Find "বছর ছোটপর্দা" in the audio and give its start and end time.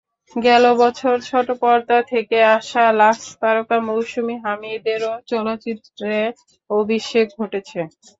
0.81-1.97